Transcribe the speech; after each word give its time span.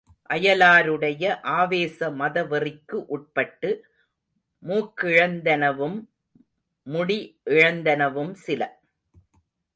அயலாருடைய 0.29 1.23
ஆவேச 1.41 2.09
மதவெறிக்கு 2.11 2.97
உட்பட்டு 3.07 3.69
மூக்கிழந்தனவும், 4.63 5.97
முடி 6.87 7.19
இழந்தனவும் 7.45 8.33
சில. 8.33 8.61